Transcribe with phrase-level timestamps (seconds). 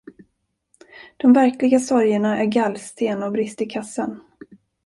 [1.17, 4.21] De verkliga sorgerna är gallsten och brist i kassan!